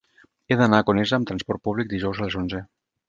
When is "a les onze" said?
2.23-2.63